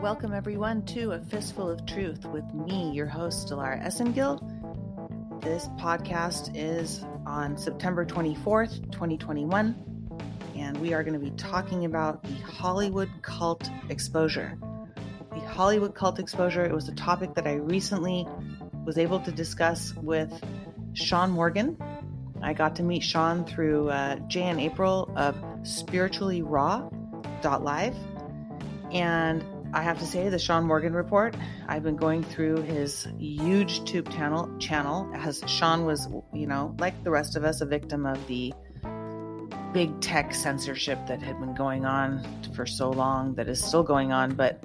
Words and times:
Welcome, 0.00 0.32
everyone, 0.32 0.84
to 0.86 1.10
A 1.10 1.18
Fistful 1.18 1.68
of 1.68 1.84
Truth 1.84 2.24
with 2.26 2.44
me, 2.54 2.92
your 2.92 3.08
host, 3.08 3.48
Dilara 3.48 3.84
Esengil. 3.84 4.40
This 5.42 5.66
podcast 5.76 6.52
is 6.54 7.04
on 7.26 7.58
September 7.58 8.06
24th, 8.06 8.92
2021, 8.92 9.74
and 10.54 10.78
we 10.78 10.94
are 10.94 11.02
going 11.02 11.14
to 11.14 11.18
be 11.18 11.32
talking 11.32 11.84
about 11.84 12.22
the 12.22 12.34
Hollywood 12.34 13.10
cult 13.22 13.68
exposure. 13.88 14.56
The 15.32 15.40
Hollywood 15.40 15.96
cult 15.96 16.20
exposure, 16.20 16.64
it 16.64 16.72
was 16.72 16.88
a 16.88 16.94
topic 16.94 17.34
that 17.34 17.48
I 17.48 17.54
recently 17.54 18.24
was 18.86 18.98
able 18.98 19.18
to 19.18 19.32
discuss 19.32 19.92
with 19.96 20.32
Sean 20.92 21.32
Morgan. 21.32 21.76
I 22.40 22.52
got 22.52 22.76
to 22.76 22.84
meet 22.84 23.02
Sean 23.02 23.44
through 23.44 23.90
uh, 23.90 24.20
Jay 24.28 24.44
and 24.44 24.60
April 24.60 25.12
of 25.16 25.36
Spiritually 25.64 26.42
Raw 26.42 26.88
live 27.42 27.96
and 28.92 29.44
I 29.72 29.82
have 29.82 29.98
to 29.98 30.06
say, 30.06 30.28
the 30.28 30.38
Sean 30.38 30.66
Morgan 30.66 30.94
report. 30.94 31.36
I've 31.68 31.82
been 31.82 31.96
going 31.96 32.24
through 32.24 32.62
his 32.62 33.06
UGETube 33.18 34.10
channel. 34.10 34.50
Channel 34.58 35.10
as 35.14 35.42
Sean 35.46 35.84
was, 35.84 36.08
you 36.32 36.46
know, 36.46 36.74
like 36.78 37.04
the 37.04 37.10
rest 37.10 37.36
of 37.36 37.44
us, 37.44 37.60
a 37.60 37.66
victim 37.66 38.06
of 38.06 38.26
the 38.28 38.54
big 39.74 40.00
tech 40.00 40.34
censorship 40.34 40.98
that 41.06 41.20
had 41.20 41.38
been 41.38 41.54
going 41.54 41.84
on 41.84 42.24
for 42.54 42.64
so 42.64 42.88
long, 42.90 43.34
that 43.34 43.48
is 43.48 43.62
still 43.62 43.82
going 43.82 44.10
on. 44.10 44.34
But 44.34 44.64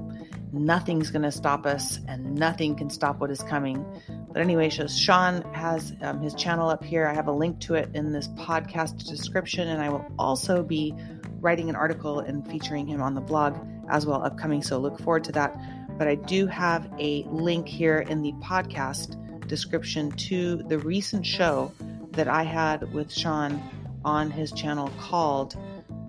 nothing's 0.54 1.12
going 1.12 1.24
to 1.24 1.32
stop 1.32 1.66
us, 1.66 2.00
and 2.08 2.36
nothing 2.36 2.76
can 2.76 2.90
stop 2.90 3.20
what 3.20 3.30
is 3.30 3.42
coming. 3.42 3.86
But 4.32 4.42
anyway, 4.42 4.70
so 4.70 4.88
Sean 4.88 5.42
has 5.54 5.94
um, 6.02 6.22
his 6.22 6.34
channel 6.34 6.70
up 6.70 6.84
here. 6.84 7.08
I 7.08 7.14
have 7.14 7.28
a 7.28 7.32
link 7.32 7.60
to 7.62 7.76
it 7.76 7.90
in 7.94 8.14
this 8.14 8.30
podcast 8.30 9.06
description, 9.06 9.68
and 9.68 9.82
I 9.82 9.90
will 9.90 10.06
also 10.18 10.64
be 10.64 10.96
writing 11.42 11.70
an 11.70 11.76
article 11.76 12.20
and 12.20 12.48
featuring 12.50 12.88
him 12.88 13.02
on 13.02 13.16
the 13.16 13.22
blog 13.22 13.58
as 13.90 14.06
well 14.06 14.24
upcoming. 14.24 14.62
So 14.64 14.78
look 14.78 15.00
forward 15.00 15.24
to 15.26 15.32
that. 15.34 15.56
But 15.98 16.08
I 16.08 16.16
do 16.16 16.48
have 16.48 16.90
a 17.00 17.24
link 17.24 17.68
here 17.68 18.00
in 18.00 18.22
the 18.22 18.34
podcast 18.34 19.18
description 19.48 20.12
to 20.12 20.64
the 20.64 20.80
recent 20.80 21.26
show 21.26 21.72
that 22.12 22.28
I 22.28 22.44
had 22.44 22.92
with 22.94 23.12
Sean 23.12 23.62
on 24.06 24.32
his 24.32 24.52
channel 24.52 24.92
called 25.00 25.56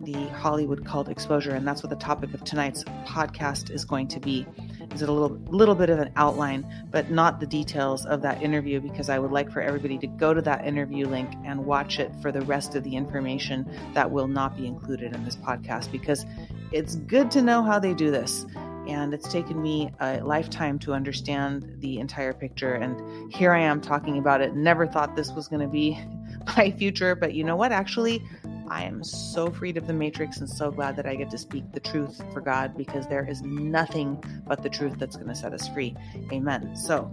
the 0.02 0.26
Hollywood 0.28 0.84
Cult 0.84 1.08
Exposure, 1.08 1.54
and 1.54 1.66
that's 1.66 1.82
what 1.82 1.90
the 1.90 1.96
topic 1.96 2.34
of 2.34 2.44
tonight's 2.44 2.84
podcast 3.06 3.70
is 3.70 3.84
going 3.84 4.08
to 4.08 4.20
be. 4.20 4.46
Is 4.94 5.02
a 5.02 5.10
little 5.10 5.36
little 5.48 5.74
bit 5.74 5.90
of 5.90 5.98
an 5.98 6.12
outline, 6.14 6.64
but 6.92 7.10
not 7.10 7.40
the 7.40 7.46
details 7.46 8.06
of 8.06 8.22
that 8.22 8.40
interview 8.40 8.80
because 8.80 9.08
I 9.08 9.18
would 9.18 9.32
like 9.32 9.50
for 9.50 9.60
everybody 9.60 9.98
to 9.98 10.06
go 10.06 10.32
to 10.32 10.40
that 10.42 10.64
interview 10.64 11.08
link 11.08 11.34
and 11.44 11.66
watch 11.66 11.98
it 11.98 12.12
for 12.22 12.30
the 12.30 12.42
rest 12.42 12.76
of 12.76 12.84
the 12.84 12.94
information 12.94 13.68
that 13.94 14.08
will 14.08 14.28
not 14.28 14.56
be 14.56 14.68
included 14.68 15.12
in 15.12 15.24
this 15.24 15.34
podcast 15.34 15.90
because 15.90 16.24
it's 16.70 16.94
good 16.94 17.28
to 17.32 17.42
know 17.42 17.60
how 17.60 17.80
they 17.80 17.92
do 17.92 18.12
this. 18.12 18.46
And 18.86 19.12
it's 19.12 19.28
taken 19.32 19.60
me 19.60 19.90
a 19.98 20.20
lifetime 20.20 20.78
to 20.80 20.92
understand 20.92 21.76
the 21.80 21.98
entire 21.98 22.32
picture. 22.32 22.74
And 22.74 23.32
here 23.32 23.52
I 23.52 23.62
am 23.62 23.80
talking 23.80 24.18
about 24.18 24.42
it. 24.42 24.54
Never 24.54 24.86
thought 24.86 25.16
this 25.16 25.32
was 25.32 25.48
going 25.48 25.62
to 25.62 25.68
be 25.68 25.98
my 26.56 26.70
future, 26.70 27.16
but 27.16 27.34
you 27.34 27.42
know 27.42 27.56
what? 27.56 27.72
Actually, 27.72 28.22
I 28.68 28.84
am 28.84 29.04
so 29.04 29.50
freed 29.50 29.76
of 29.76 29.86
the 29.86 29.92
matrix 29.92 30.38
and 30.38 30.48
so 30.48 30.70
glad 30.70 30.96
that 30.96 31.06
I 31.06 31.14
get 31.14 31.30
to 31.30 31.38
speak 31.38 31.64
the 31.72 31.80
truth 31.80 32.22
for 32.32 32.40
God 32.40 32.76
because 32.76 33.06
there 33.06 33.28
is 33.28 33.42
nothing 33.42 34.22
but 34.46 34.62
the 34.62 34.70
truth 34.70 34.98
that's 34.98 35.16
going 35.16 35.28
to 35.28 35.34
set 35.34 35.52
us 35.52 35.68
free. 35.68 35.94
Amen. 36.32 36.74
So, 36.74 37.10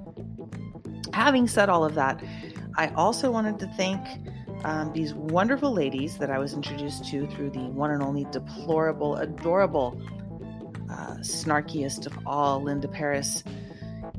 having 1.14 1.48
said 1.48 1.70
all 1.70 1.84
of 1.84 1.96
that, 1.96 2.24
I 2.78 2.88
also 2.90 3.32
wanted 3.32 3.60
to 3.60 3.68
thank 3.76 4.02
um, 4.64 4.94
these 4.94 5.14
wonderful 5.14 5.74
ladies 5.74 6.18
that 6.20 6.30
I 6.30 6.40
was 6.40 6.54
introduced 6.54 7.06
to 7.10 7.28
through 7.28 7.50
the 7.52 7.60
one 7.60 7.92
and 7.92 8.02
only 8.02 8.26
deplorable, 8.32 9.16
adorable, 9.18 10.02
uh, 10.90 11.16
snarkiest 11.18 12.06
of 12.06 12.18
all, 12.26 12.62
Linda 12.62 12.88
Paris, 12.88 13.44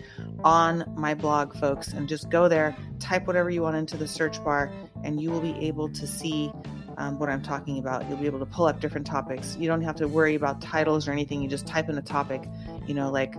on 0.45 0.84
my 0.97 1.15
blog, 1.15 1.55
folks. 1.56 1.93
And 1.93 2.09
just 2.09 2.31
go 2.31 2.49
there, 2.49 2.77
type 2.99 3.27
whatever 3.27 3.51
you 3.51 3.62
want 3.62 3.77
into 3.77 3.97
the 3.97 4.09
search 4.09 4.43
bar, 4.45 4.72
and 5.05 5.21
you 5.21 5.31
will 5.31 5.41
be 5.41 5.55
able 5.67 5.89
to 5.91 6.06
see 6.06 6.53
um, 6.98 7.19
what 7.19 7.28
I'm 7.28 7.42
talking 7.42 7.78
about. 7.78 8.08
You'll 8.08 8.19
be 8.19 8.26
able 8.26 8.38
to 8.38 8.47
pull 8.47 8.66
up 8.66 8.80
different 8.80 9.06
topics. 9.06 9.56
You 9.56 9.69
don't 9.69 9.82
have 9.82 9.97
to 9.97 10.08
worry 10.08 10.34
about 10.34 10.60
titles 10.60 11.08
or 11.08 11.12
anything. 11.12 11.42
You 11.42 11.48
just 11.48 11.66
type 11.66 11.88
in 11.88 11.98
a 11.98 12.03
topic, 12.03 12.48
you 12.86 12.94
know, 12.94 13.10
like 13.10 13.34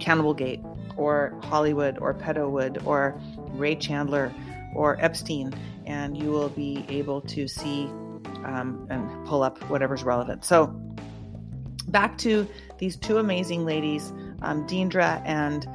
Cannibal 0.00 0.34
Gate 0.34 0.60
or 0.96 1.38
Hollywood 1.42 1.98
or 1.98 2.14
Pedowood 2.14 2.86
or 2.86 3.20
Ray 3.52 3.74
Chandler 3.76 4.32
or 4.74 4.96
Epstein, 5.00 5.54
and 5.86 6.16
you 6.16 6.30
will 6.30 6.50
be 6.50 6.84
able 6.88 7.20
to 7.22 7.48
see 7.48 7.86
um, 8.44 8.86
and 8.90 9.26
pull 9.26 9.42
up 9.42 9.58
whatever's 9.70 10.04
relevant. 10.04 10.44
So, 10.44 10.66
back 11.88 12.18
to 12.18 12.46
these 12.78 12.96
two 12.96 13.18
amazing 13.18 13.64
ladies, 13.64 14.12
um, 14.42 14.66
Deandra 14.66 15.22
and 15.24 15.66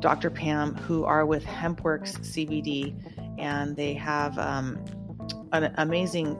Dr. 0.00 0.30
Pam, 0.30 0.74
who 0.74 1.04
are 1.04 1.24
with 1.24 1.44
HempWorks 1.44 2.18
CBD, 2.20 2.94
and 3.38 3.76
they 3.76 3.94
have 3.94 4.38
um, 4.38 4.82
an 5.52 5.74
amazing 5.76 6.36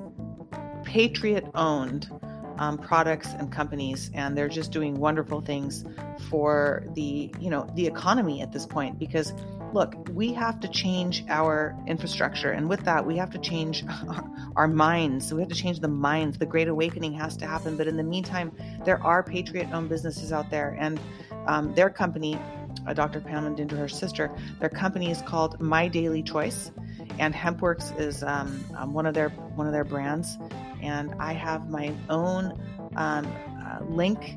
patriot 0.84 1.46
owned 1.54 2.10
um, 2.58 2.78
products 2.78 3.28
and 3.38 3.50
companies 3.50 4.10
and 4.14 4.36
they're 4.36 4.48
just 4.48 4.70
doing 4.70 4.98
wonderful 4.98 5.40
things 5.40 5.84
for 6.28 6.84
the 6.94 7.32
you 7.40 7.50
know 7.50 7.68
the 7.74 7.86
economy 7.86 8.42
at 8.42 8.52
this 8.52 8.66
point 8.66 8.98
because 8.98 9.32
look 9.72 9.94
we 10.12 10.32
have 10.32 10.60
to 10.60 10.68
change 10.68 11.24
our 11.28 11.74
infrastructure 11.86 12.52
and 12.52 12.68
with 12.68 12.84
that 12.84 13.04
we 13.04 13.16
have 13.16 13.30
to 13.30 13.38
change 13.38 13.84
our, 14.56 14.68
minds. 14.68 15.28
So 15.28 15.36
we 15.36 15.42
have 15.42 15.48
to 15.48 15.56
change 15.56 15.80
the 15.80 15.88
minds. 15.88 16.38
The 16.38 16.46
great 16.46 16.68
awakening 16.68 17.14
has 17.14 17.36
to 17.38 17.46
happen 17.46 17.76
but 17.76 17.86
in 17.86 17.96
the 17.96 18.02
meantime 18.02 18.52
there 18.84 19.02
are 19.02 19.22
patriot 19.22 19.68
owned 19.72 19.88
businesses 19.88 20.32
out 20.32 20.50
there 20.50 20.76
and 20.78 21.00
um, 21.46 21.74
their 21.74 21.90
company 21.90 22.38
uh, 22.86 22.92
dr 22.92 23.20
pam 23.20 23.46
and 23.46 23.56
Deandra, 23.56 23.78
her 23.78 23.88
sister 23.88 24.34
their 24.60 24.68
company 24.68 25.10
is 25.10 25.22
called 25.22 25.60
my 25.60 25.88
daily 25.88 26.22
choice 26.22 26.70
and 27.18 27.34
HempWorks 27.34 27.98
is 27.98 28.22
um, 28.22 28.64
um, 28.76 28.92
one 28.92 29.06
of 29.06 29.14
their 29.14 29.28
one 29.28 29.66
of 29.66 29.72
their 29.72 29.84
brands. 29.84 30.38
And 30.80 31.14
I 31.18 31.32
have 31.32 31.68
my 31.68 31.94
own 32.08 32.60
um, 32.96 33.26
uh, 33.26 33.84
link 33.84 34.36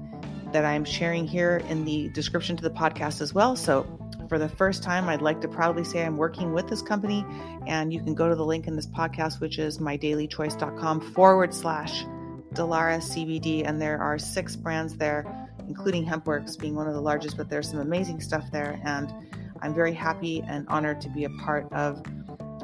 that 0.52 0.66
I'm 0.66 0.86
sharing 0.86 1.28
here 1.28 1.62
in 1.70 1.86
the 1.86 2.10
description 2.10 2.56
to 2.58 2.64
the 2.64 2.70
podcast 2.70 3.22
as 3.22 3.34
well. 3.34 3.56
So 3.56 3.84
for 4.30 4.38
the 4.40 4.50
first 4.50 4.84
time, 4.84 5.10
I'd 5.10 5.22
like 5.22 5.42
to 5.42 5.48
proudly 5.48 5.84
say 5.84 6.06
I'm 6.06 6.18
working 6.18 6.54
with 6.54 6.68
this 6.68 6.82
company, 6.82 7.26
and 7.68 7.92
you 7.92 8.00
can 8.02 8.14
go 8.14 8.30
to 8.30 8.36
the 8.36 8.46
link 8.46 8.68
in 8.68 8.76
this 8.76 8.88
podcast, 8.88 9.40
which 9.40 9.60
is 9.60 9.80
mydailychoice.com 9.80 11.02
forward 11.14 11.54
slash 11.54 12.06
Dilara 12.54 13.00
CBD, 13.00 13.68
and 13.68 13.82
there 13.82 14.00
are 14.00 14.18
six 14.18 14.56
brands 14.56 14.96
there, 14.96 15.45
including 15.68 16.06
HempWorks 16.06 16.60
being 16.60 16.76
one 16.76 16.88
of 16.88 16.94
the 16.94 17.02
largest. 17.02 17.38
But 17.38 17.50
there's 17.50 17.70
some 17.70 17.80
amazing 17.80 18.22
stuff 18.22 18.50
there, 18.52 18.80
and 18.84 19.14
I'm 19.62 19.74
very 19.74 19.94
happy 19.94 20.44
and 20.48 20.68
honored 20.68 21.02
to 21.02 21.10
be 21.10 21.24
a 21.24 21.30
part 21.30 21.72
of 21.72 22.04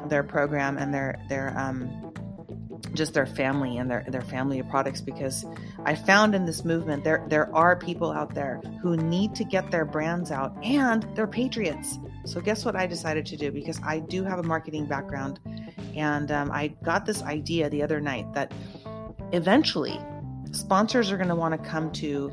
their 0.08 0.22
program 0.22 0.78
and 0.78 0.92
their 0.92 1.20
their 1.28 1.56
um, 1.58 2.12
just 2.94 3.14
their 3.14 3.26
family 3.26 3.78
and 3.78 3.90
their 3.90 4.04
their 4.08 4.22
family 4.22 4.58
of 4.58 4.68
products 4.68 5.00
because 5.00 5.44
I 5.84 5.94
found 5.94 6.34
in 6.34 6.44
this 6.44 6.64
movement 6.64 7.04
there 7.04 7.24
there 7.28 7.54
are 7.54 7.76
people 7.76 8.10
out 8.10 8.34
there 8.34 8.60
who 8.82 8.96
need 8.96 9.34
to 9.36 9.44
get 9.44 9.70
their 9.70 9.84
brands 9.84 10.30
out 10.30 10.56
and 10.62 11.06
they're 11.14 11.26
patriots. 11.26 11.98
So 12.24 12.40
guess 12.40 12.64
what 12.64 12.76
I 12.76 12.86
decided 12.86 13.26
to 13.26 13.36
do 13.36 13.50
because 13.50 13.80
I 13.82 14.00
do 14.00 14.24
have 14.24 14.38
a 14.38 14.42
marketing 14.42 14.86
background 14.86 15.40
and 15.96 16.30
um, 16.30 16.50
I 16.50 16.68
got 16.68 17.06
this 17.06 17.22
idea 17.22 17.68
the 17.70 17.82
other 17.82 18.00
night 18.00 18.32
that 18.34 18.52
eventually 19.32 19.98
sponsors 20.52 21.10
are 21.10 21.16
going 21.16 21.28
to 21.28 21.34
want 21.34 21.60
to 21.60 21.68
come 21.68 21.90
to 21.92 22.30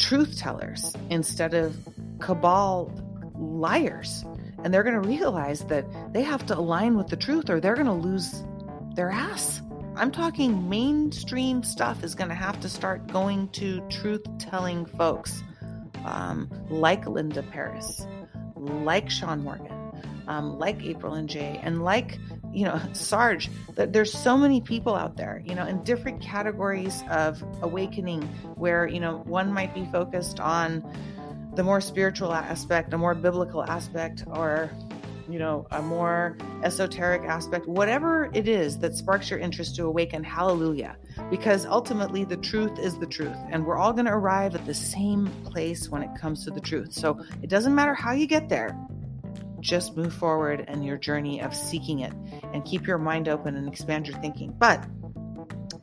truth 0.00 0.38
tellers 0.38 0.96
instead 1.10 1.54
of 1.54 1.76
cabal 2.18 2.90
liars 3.38 4.24
and 4.64 4.72
they're 4.72 4.82
going 4.82 5.00
to 5.00 5.08
realize 5.08 5.60
that 5.66 5.84
they 6.12 6.22
have 6.22 6.44
to 6.46 6.56
align 6.56 6.96
with 6.96 7.08
the 7.08 7.16
truth 7.16 7.48
or 7.48 7.60
they're 7.60 7.74
going 7.74 7.86
to 7.86 7.92
lose 7.92 8.42
their 8.94 9.10
ass. 9.10 9.62
I'm 9.96 10.10
talking 10.10 10.68
mainstream 10.68 11.62
stuff 11.62 12.02
is 12.02 12.14
going 12.14 12.30
to 12.30 12.34
have 12.34 12.60
to 12.60 12.68
start 12.68 13.06
going 13.06 13.48
to 13.50 13.80
truth 13.88 14.24
telling 14.38 14.86
folks 14.86 15.42
um, 16.06 16.50
like 16.70 17.06
Linda 17.06 17.42
Paris, 17.42 18.06
like 18.56 19.10
Sean 19.10 19.42
Morgan, 19.42 19.76
um, 20.28 20.58
like 20.58 20.82
April 20.82 21.14
and 21.14 21.28
Jay, 21.28 21.60
and 21.62 21.82
like, 21.82 22.18
you 22.52 22.64
know, 22.64 22.80
Sarge. 22.92 23.50
There's 23.74 24.12
so 24.12 24.36
many 24.36 24.60
people 24.60 24.94
out 24.94 25.16
there, 25.16 25.42
you 25.44 25.54
know, 25.54 25.66
in 25.66 25.82
different 25.84 26.20
categories 26.20 27.02
of 27.10 27.42
awakening 27.62 28.22
where, 28.56 28.86
you 28.86 29.00
know, 29.00 29.18
one 29.24 29.52
might 29.52 29.74
be 29.74 29.84
focused 29.86 30.40
on 30.40 30.84
the 31.54 31.62
more 31.62 31.80
spiritual 31.80 32.32
aspect, 32.32 32.92
a 32.92 32.98
more 32.98 33.14
biblical 33.14 33.62
aspect, 33.64 34.24
or 34.26 34.70
you 35.30 35.38
know, 35.38 35.66
a 35.70 35.80
more 35.80 36.36
esoteric 36.64 37.22
aspect, 37.22 37.68
whatever 37.68 38.28
it 38.34 38.48
is 38.48 38.78
that 38.78 38.96
sparks 38.96 39.30
your 39.30 39.38
interest 39.38 39.76
to 39.76 39.84
awaken, 39.84 40.24
hallelujah. 40.24 40.96
Because 41.30 41.66
ultimately, 41.66 42.24
the 42.24 42.36
truth 42.36 42.78
is 42.78 42.98
the 42.98 43.06
truth, 43.06 43.36
and 43.50 43.64
we're 43.64 43.76
all 43.76 43.92
going 43.92 44.06
to 44.06 44.12
arrive 44.12 44.54
at 44.54 44.66
the 44.66 44.74
same 44.74 45.26
place 45.44 45.88
when 45.88 46.02
it 46.02 46.10
comes 46.18 46.44
to 46.44 46.50
the 46.50 46.60
truth. 46.60 46.92
So 46.92 47.20
it 47.42 47.48
doesn't 47.48 47.74
matter 47.74 47.94
how 47.94 48.12
you 48.12 48.26
get 48.26 48.48
there, 48.48 48.76
just 49.60 49.96
move 49.96 50.12
forward 50.12 50.64
in 50.68 50.82
your 50.82 50.96
journey 50.96 51.40
of 51.40 51.54
seeking 51.54 52.00
it 52.00 52.12
and 52.52 52.64
keep 52.64 52.86
your 52.86 52.98
mind 52.98 53.28
open 53.28 53.56
and 53.56 53.68
expand 53.68 54.06
your 54.08 54.18
thinking. 54.18 54.54
But 54.58 54.84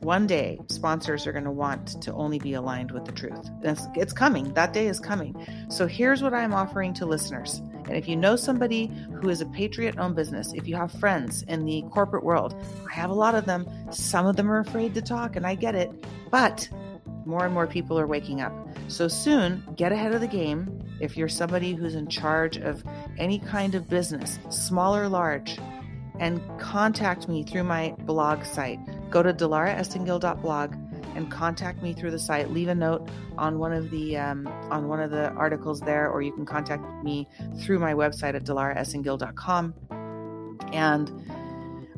one 0.00 0.26
day, 0.26 0.60
sponsors 0.68 1.26
are 1.26 1.32
going 1.32 1.44
to 1.44 1.50
want 1.50 2.00
to 2.02 2.12
only 2.12 2.38
be 2.38 2.54
aligned 2.54 2.92
with 2.92 3.04
the 3.04 3.12
truth. 3.12 3.50
It's, 3.62 3.86
it's 3.94 4.12
coming. 4.12 4.54
That 4.54 4.72
day 4.72 4.86
is 4.86 5.00
coming. 5.00 5.34
So 5.70 5.86
here's 5.86 6.22
what 6.22 6.34
I'm 6.34 6.54
offering 6.54 6.94
to 6.94 7.06
listeners. 7.06 7.60
And 7.86 7.96
if 7.96 8.06
you 8.06 8.16
know 8.16 8.36
somebody 8.36 8.92
who 9.20 9.28
is 9.28 9.40
a 9.40 9.46
patriot 9.46 9.98
owned 9.98 10.14
business, 10.14 10.52
if 10.54 10.68
you 10.68 10.76
have 10.76 10.92
friends 10.92 11.42
in 11.42 11.64
the 11.64 11.82
corporate 11.90 12.22
world, 12.22 12.54
I 12.88 12.94
have 12.94 13.10
a 13.10 13.14
lot 13.14 13.34
of 13.34 13.44
them. 13.44 13.68
Some 13.90 14.26
of 14.26 14.36
them 14.36 14.50
are 14.50 14.60
afraid 14.60 14.94
to 14.94 15.02
talk, 15.02 15.36
and 15.36 15.46
I 15.46 15.54
get 15.54 15.74
it. 15.74 15.90
But 16.30 16.68
more 17.26 17.44
and 17.44 17.52
more 17.52 17.66
people 17.66 17.98
are 17.98 18.06
waking 18.06 18.40
up. 18.40 18.52
So 18.88 19.08
soon, 19.08 19.62
get 19.76 19.92
ahead 19.92 20.14
of 20.14 20.20
the 20.20 20.28
game. 20.28 20.80
If 21.00 21.16
you're 21.16 21.28
somebody 21.28 21.74
who's 21.74 21.94
in 21.94 22.08
charge 22.08 22.56
of 22.56 22.82
any 23.18 23.38
kind 23.38 23.74
of 23.74 23.88
business, 23.88 24.38
small 24.50 24.96
or 24.96 25.08
large, 25.08 25.58
and 26.18 26.40
contact 26.58 27.28
me 27.28 27.42
through 27.44 27.64
my 27.64 27.94
blog 28.00 28.44
site. 28.44 28.78
Go 29.10 29.22
to 29.22 29.32
dilaraesengil.blog 29.32 30.74
and 31.14 31.30
contact 31.30 31.82
me 31.82 31.92
through 31.92 32.10
the 32.10 32.18
site. 32.18 32.50
Leave 32.50 32.68
a 32.68 32.74
note 32.74 33.08
on 33.36 33.58
one 33.58 33.72
of 33.72 33.90
the 33.90 34.16
um, 34.16 34.46
on 34.70 34.88
one 34.88 35.00
of 35.00 35.10
the 35.10 35.30
articles 35.30 35.80
there, 35.80 36.10
or 36.10 36.22
you 36.22 36.32
can 36.32 36.46
contact 36.46 36.84
me 37.04 37.28
through 37.60 37.78
my 37.78 37.94
website 37.94 38.34
at 38.34 38.44
dilaraesengil.com. 38.44 39.74
And 40.72 41.10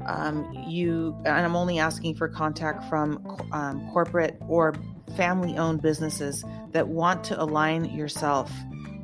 um, 0.06 0.50
you 0.66 1.14
and 1.25 1.46
I'm 1.46 1.56
only 1.56 1.78
asking 1.78 2.14
for 2.16 2.28
contact 2.28 2.88
from 2.88 3.38
um, 3.52 3.90
corporate 3.93 4.37
or 4.49 4.75
family-owned 5.16 5.82
businesses 5.82 6.44
that 6.73 6.88
want 6.88 7.25
to 7.25 7.43
align 7.43 7.84
yourself 7.87 8.50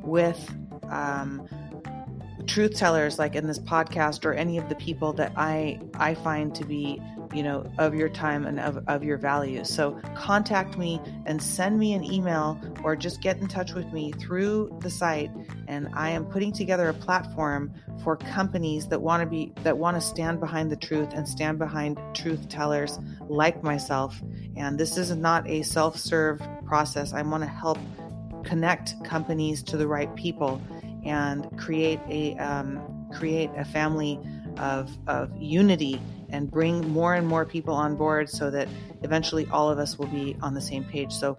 with 0.03 0.39
um, 0.89 1.47
truth 2.47 2.75
tellers 2.75 3.19
like 3.19 3.35
in 3.35 3.47
this 3.47 3.59
podcast 3.59 4.25
or 4.25 4.33
any 4.33 4.57
of 4.57 4.69
the 4.69 4.75
people 4.75 5.13
that 5.13 5.33
I 5.35 5.79
I 5.95 6.15
find 6.15 6.55
to 6.55 6.65
be 6.65 7.01
you 7.33 7.43
know 7.43 7.69
of 7.77 7.93
your 7.93 8.09
time 8.09 8.45
and 8.45 8.59
of, 8.59 8.83
of 8.87 9.03
your 9.03 9.17
value. 9.17 9.63
So 9.63 9.99
contact 10.15 10.77
me 10.77 11.01
and 11.25 11.41
send 11.41 11.77
me 11.77 11.93
an 11.93 12.03
email 12.03 12.59
or 12.83 12.95
just 12.95 13.21
get 13.21 13.37
in 13.37 13.47
touch 13.47 13.73
with 13.73 13.91
me 13.91 14.11
through 14.13 14.77
the 14.81 14.89
site. 14.89 15.29
And 15.67 15.89
i 15.93 16.09
am 16.09 16.25
putting 16.25 16.51
together 16.51 16.89
a 16.89 16.93
platform 16.93 17.73
for 18.03 18.15
companies 18.15 18.87
that 18.87 19.01
want 19.01 19.21
to 19.21 19.27
be 19.27 19.53
that 19.63 19.77
want 19.77 19.95
to 19.97 20.01
stand 20.01 20.39
behind 20.39 20.71
the 20.71 20.77
truth 20.77 21.09
and 21.13 21.27
stand 21.27 21.59
behind 21.59 21.99
truth 22.13 22.47
tellers 22.49 22.99
like 23.27 23.63
myself. 23.63 24.21
And 24.55 24.79
this 24.79 24.97
is 24.97 25.15
not 25.15 25.47
a 25.47 25.63
self-serve 25.63 26.41
process. 26.65 27.13
I 27.13 27.21
want 27.21 27.43
to 27.43 27.49
help 27.49 27.77
connect 28.43 29.03
companies 29.03 29.61
to 29.61 29.77
the 29.77 29.87
right 29.87 30.13
people 30.15 30.61
and 31.05 31.57
create 31.57 31.99
a 32.09 32.35
um, 32.37 33.09
create 33.13 33.49
a 33.55 33.65
family 33.65 34.19
of 34.57 34.95
of 35.07 35.31
unity 35.37 36.01
and 36.29 36.51
bring 36.51 36.87
more 36.89 37.13
and 37.13 37.27
more 37.27 37.45
people 37.45 37.73
on 37.73 37.95
board 37.95 38.29
so 38.29 38.49
that 38.51 38.67
eventually 39.03 39.47
all 39.51 39.69
of 39.69 39.79
us 39.79 39.97
will 39.97 40.07
be 40.07 40.35
on 40.41 40.53
the 40.53 40.61
same 40.61 40.83
page. 40.83 41.11
So 41.13 41.37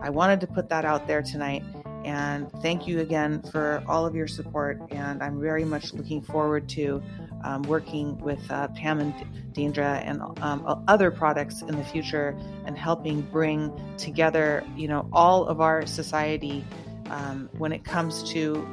I 0.00 0.10
wanted 0.10 0.40
to 0.40 0.46
put 0.46 0.68
that 0.70 0.84
out 0.84 1.06
there 1.06 1.22
tonight. 1.22 1.62
And 2.04 2.50
thank 2.60 2.86
you 2.86 3.00
again 3.00 3.42
for 3.50 3.82
all 3.88 4.04
of 4.04 4.14
your 4.14 4.26
support. 4.26 4.78
And 4.90 5.22
I'm 5.22 5.40
very 5.40 5.64
much 5.64 5.94
looking 5.94 6.20
forward 6.20 6.68
to 6.70 7.02
um, 7.44 7.62
working 7.62 8.18
with 8.18 8.40
uh, 8.50 8.68
Pam 8.68 9.00
and 9.00 9.14
Deandra 9.54 10.02
and 10.04 10.20
um, 10.42 10.84
other 10.86 11.10
products 11.10 11.62
in 11.62 11.76
the 11.76 11.84
future 11.84 12.36
and 12.66 12.76
helping 12.76 13.22
bring 13.22 13.72
together, 13.96 14.64
you 14.76 14.88
know, 14.88 15.08
all 15.12 15.46
of 15.46 15.62
our 15.62 15.86
society 15.86 16.64
um, 17.08 17.48
when 17.56 17.72
it 17.72 17.84
comes 17.84 18.22
to 18.32 18.66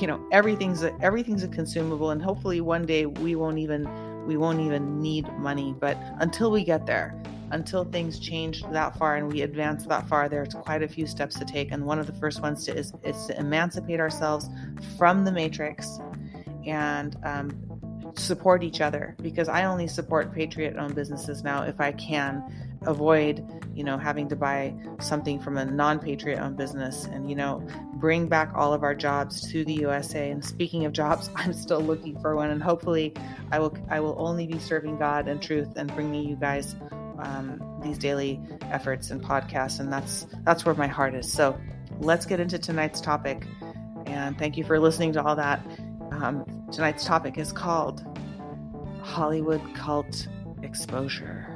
you 0.00 0.06
know 0.06 0.26
everything's 0.32 0.82
a, 0.82 0.96
everything's 1.00 1.42
a 1.42 1.48
consumable 1.48 2.10
and 2.10 2.20
hopefully 2.20 2.60
one 2.60 2.84
day 2.86 3.06
we 3.06 3.36
won't 3.36 3.58
even 3.58 3.88
we 4.26 4.36
won't 4.36 4.60
even 4.60 5.00
need 5.00 5.32
money. 5.38 5.74
But 5.78 5.96
until 6.18 6.50
we 6.50 6.64
get 6.64 6.86
there 6.86 7.20
until 7.52 7.84
things 7.84 8.18
change 8.18 8.64
that 8.72 8.98
far 8.98 9.14
and 9.14 9.32
we 9.32 9.42
advance 9.42 9.86
that 9.86 10.08
far 10.08 10.28
there's 10.28 10.52
quite 10.52 10.82
a 10.82 10.88
few 10.88 11.06
steps 11.06 11.38
to 11.38 11.44
take. 11.44 11.70
And 11.70 11.86
one 11.86 12.00
of 12.00 12.08
the 12.08 12.12
first 12.14 12.42
ones 12.42 12.64
to, 12.64 12.76
is, 12.76 12.92
is 13.04 13.26
to 13.26 13.38
emancipate 13.38 14.00
ourselves 14.00 14.48
from 14.98 15.24
the 15.24 15.30
matrix 15.30 16.00
and 16.66 17.16
um, 17.22 18.12
support 18.16 18.64
each 18.64 18.80
other. 18.80 19.14
Because 19.22 19.48
i 19.48 19.64
only 19.64 19.86
support 19.86 20.32
patriot 20.34 20.76
owned 20.76 20.94
businesses 20.94 21.44
now 21.44 21.62
if 21.62 21.80
i 21.80 21.92
can 21.92 22.42
avoid 22.86 23.44
you 23.74 23.84
know 23.84 23.98
having 23.98 24.28
to 24.28 24.36
buy 24.36 24.74
something 25.00 25.38
from 25.40 25.56
a 25.58 25.64
non-patriot 25.64 26.38
owned 26.38 26.56
business 26.56 27.04
and 27.04 27.28
you 27.28 27.36
know 27.36 27.66
bring 27.94 28.28
back 28.28 28.52
all 28.54 28.72
of 28.72 28.82
our 28.82 28.94
jobs 28.94 29.50
to 29.50 29.64
the 29.64 29.74
USA 29.74 30.30
and 30.30 30.44
speaking 30.44 30.84
of 30.84 30.92
jobs 30.92 31.30
I'm 31.36 31.52
still 31.52 31.80
looking 31.80 32.18
for 32.20 32.34
one. 32.34 32.50
And 32.50 32.62
hopefully 32.62 33.14
I 33.52 33.58
will 33.58 33.76
I 33.88 34.00
will 34.00 34.16
only 34.18 34.46
be 34.46 34.58
serving 34.58 34.98
God 34.98 35.28
and 35.28 35.40
truth 35.42 35.68
and 35.76 35.92
bringing 35.94 36.28
you 36.28 36.36
guys 36.36 36.76
um, 37.18 37.80
these 37.82 37.98
daily 37.98 38.40
efforts 38.62 39.10
and 39.10 39.22
podcasts. 39.22 39.80
And 39.80 39.92
that's 39.92 40.26
that's 40.44 40.64
where 40.64 40.74
my 40.74 40.86
heart 40.86 41.14
is. 41.14 41.30
So 41.30 41.58
let's 42.00 42.26
get 42.26 42.40
into 42.40 42.58
tonight's 42.58 43.00
topic. 43.00 43.46
And 44.06 44.38
thank 44.38 44.56
you 44.56 44.64
for 44.64 44.78
listening 44.78 45.12
to 45.14 45.22
all 45.22 45.36
that. 45.36 45.64
Um, 46.12 46.44
tonight's 46.72 47.04
topic 47.04 47.38
is 47.38 47.52
called 47.52 48.04
Hollywood 49.02 49.62
cult 49.74 50.28
exposure 50.62 51.54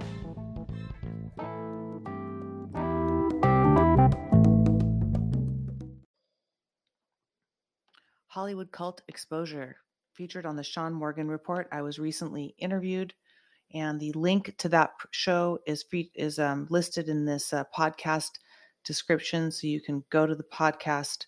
Hollywood 8.40 8.72
cult 8.72 9.02
exposure 9.06 9.76
featured 10.14 10.46
on 10.46 10.56
the 10.56 10.64
Sean 10.64 10.94
Morgan 10.94 11.28
report. 11.28 11.68
I 11.72 11.82
was 11.82 11.98
recently 11.98 12.54
interviewed, 12.56 13.12
and 13.74 14.00
the 14.00 14.12
link 14.12 14.54
to 14.56 14.68
that 14.70 14.92
show 15.10 15.58
is 15.66 15.84
is 16.14 16.38
um, 16.38 16.66
listed 16.70 17.10
in 17.10 17.26
this 17.26 17.52
uh, 17.52 17.64
podcast 17.76 18.38
description, 18.82 19.50
so 19.50 19.66
you 19.66 19.82
can 19.82 20.02
go 20.08 20.24
to 20.24 20.34
the 20.34 20.42
podcast 20.44 21.26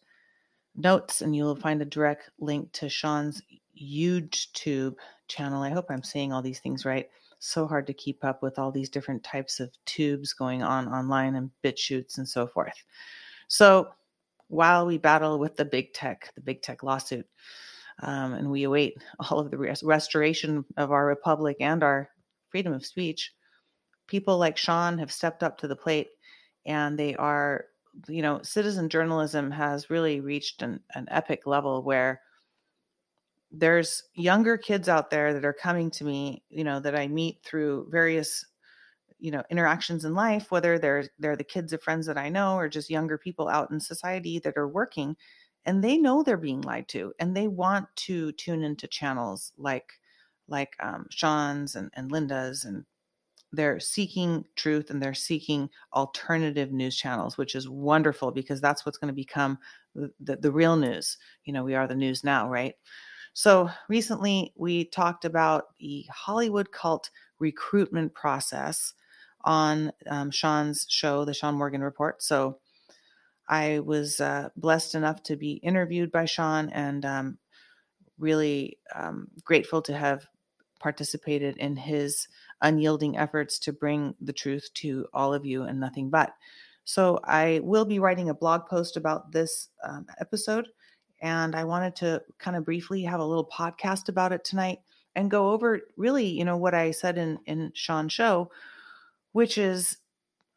notes 0.74 1.20
and 1.20 1.36
you'll 1.36 1.54
find 1.54 1.82
a 1.82 1.84
direct 1.84 2.30
link 2.40 2.72
to 2.72 2.88
Sean's 2.88 3.42
YouTube 3.78 4.94
channel. 5.28 5.62
I 5.62 5.68
hope 5.68 5.90
I'm 5.90 6.02
saying 6.02 6.32
all 6.32 6.40
these 6.40 6.60
things 6.60 6.86
right. 6.86 7.10
So 7.40 7.66
hard 7.66 7.86
to 7.88 7.92
keep 7.92 8.24
up 8.24 8.42
with 8.42 8.58
all 8.58 8.72
these 8.72 8.88
different 8.88 9.22
types 9.22 9.60
of 9.60 9.70
tubes 9.84 10.32
going 10.32 10.62
on 10.62 10.88
online 10.88 11.34
and 11.34 11.50
bit 11.60 11.78
shoots 11.78 12.16
and 12.16 12.26
so 12.26 12.46
forth. 12.46 12.82
So 13.48 13.90
while 14.52 14.84
we 14.84 14.98
battle 14.98 15.38
with 15.38 15.56
the 15.56 15.64
big 15.64 15.94
tech, 15.94 16.30
the 16.34 16.40
big 16.42 16.60
tech 16.60 16.82
lawsuit, 16.82 17.26
um, 18.02 18.34
and 18.34 18.50
we 18.50 18.64
await 18.64 18.94
all 19.30 19.38
of 19.38 19.50
the 19.50 19.76
restoration 19.82 20.62
of 20.76 20.92
our 20.92 21.06
republic 21.06 21.56
and 21.58 21.82
our 21.82 22.10
freedom 22.50 22.74
of 22.74 22.84
speech, 22.84 23.32
people 24.06 24.36
like 24.36 24.58
Sean 24.58 24.98
have 24.98 25.10
stepped 25.10 25.42
up 25.42 25.56
to 25.58 25.68
the 25.68 25.74
plate 25.74 26.08
and 26.66 26.98
they 26.98 27.14
are, 27.14 27.64
you 28.08 28.20
know, 28.20 28.42
citizen 28.42 28.90
journalism 28.90 29.50
has 29.50 29.88
really 29.88 30.20
reached 30.20 30.60
an, 30.60 30.80
an 30.94 31.08
epic 31.10 31.46
level 31.46 31.82
where 31.82 32.20
there's 33.50 34.02
younger 34.14 34.58
kids 34.58 34.86
out 34.86 35.08
there 35.08 35.32
that 35.32 35.46
are 35.46 35.54
coming 35.54 35.90
to 35.92 36.04
me, 36.04 36.42
you 36.50 36.62
know, 36.62 36.78
that 36.78 36.94
I 36.94 37.08
meet 37.08 37.38
through 37.42 37.88
various 37.90 38.44
you 39.22 39.30
know 39.30 39.42
interactions 39.50 40.04
in 40.04 40.14
life 40.14 40.50
whether 40.50 40.78
they're 40.78 41.04
they're 41.18 41.36
the 41.36 41.44
kids 41.44 41.72
of 41.72 41.82
friends 41.82 42.06
that 42.06 42.18
i 42.18 42.28
know 42.28 42.56
or 42.56 42.68
just 42.68 42.90
younger 42.90 43.16
people 43.16 43.48
out 43.48 43.70
in 43.70 43.80
society 43.80 44.38
that 44.40 44.56
are 44.56 44.68
working 44.68 45.16
and 45.64 45.82
they 45.82 45.96
know 45.96 46.22
they're 46.22 46.36
being 46.36 46.60
lied 46.62 46.88
to 46.88 47.12
and 47.20 47.36
they 47.36 47.46
want 47.46 47.86
to 47.94 48.32
tune 48.32 48.64
into 48.64 48.86
channels 48.88 49.52
like 49.56 49.92
like 50.48 50.74
um, 50.80 51.06
sean's 51.08 51.76
and, 51.76 51.88
and 51.94 52.10
linda's 52.10 52.64
and 52.64 52.84
they're 53.52 53.78
seeking 53.78 54.44
truth 54.56 54.90
and 54.90 55.00
they're 55.00 55.14
seeking 55.14 55.68
alternative 55.92 56.72
news 56.72 56.96
channels 56.96 57.38
which 57.38 57.54
is 57.54 57.68
wonderful 57.68 58.32
because 58.32 58.60
that's 58.60 58.84
what's 58.84 58.98
going 58.98 59.08
to 59.08 59.14
become 59.14 59.58
the, 59.94 60.10
the, 60.20 60.36
the 60.36 60.52
real 60.52 60.76
news. 60.76 61.18
You 61.44 61.52
know 61.52 61.62
we 61.62 61.74
are 61.74 61.86
the 61.86 61.94
news 61.94 62.24
now 62.24 62.48
right? 62.48 62.74
So 63.34 63.70
recently 63.88 64.52
we 64.56 64.86
talked 64.86 65.24
about 65.24 65.64
the 65.78 66.04
hollywood 66.10 66.72
cult 66.72 67.10
recruitment 67.38 68.14
process 68.14 68.94
on 69.44 69.92
um, 70.08 70.30
Sean's 70.30 70.86
show, 70.88 71.24
the 71.24 71.34
Sean 71.34 71.54
Morgan 71.54 71.82
Report. 71.82 72.22
So 72.22 72.58
I 73.48 73.80
was 73.80 74.20
uh, 74.20 74.48
blessed 74.56 74.94
enough 74.94 75.22
to 75.24 75.36
be 75.36 75.52
interviewed 75.54 76.12
by 76.12 76.24
Sean 76.24 76.68
and 76.70 77.04
um, 77.04 77.38
really 78.18 78.78
um, 78.94 79.28
grateful 79.44 79.82
to 79.82 79.96
have 79.96 80.26
participated 80.80 81.56
in 81.58 81.76
his 81.76 82.28
unyielding 82.60 83.18
efforts 83.18 83.58
to 83.58 83.72
bring 83.72 84.14
the 84.20 84.32
truth 84.32 84.70
to 84.74 85.06
all 85.12 85.34
of 85.34 85.44
you 85.44 85.64
and 85.64 85.78
nothing 85.78 86.10
but. 86.10 86.34
So 86.84 87.20
I 87.24 87.60
will 87.62 87.84
be 87.84 87.98
writing 88.00 88.30
a 88.30 88.34
blog 88.34 88.66
post 88.66 88.96
about 88.96 89.30
this 89.32 89.68
um, 89.84 90.06
episode 90.18 90.68
And 91.20 91.54
I 91.54 91.64
wanted 91.64 91.94
to 91.96 92.22
kind 92.38 92.56
of 92.56 92.64
briefly 92.64 93.02
have 93.04 93.20
a 93.20 93.24
little 93.24 93.46
podcast 93.46 94.08
about 94.08 94.32
it 94.32 94.44
tonight 94.44 94.80
and 95.14 95.30
go 95.30 95.50
over 95.52 95.80
really, 95.96 96.26
you 96.26 96.44
know, 96.44 96.56
what 96.56 96.74
I 96.74 96.90
said 96.90 97.16
in, 97.16 97.38
in 97.46 97.70
Sean's 97.74 98.12
show, 98.12 98.50
which 99.32 99.58
is 99.58 99.98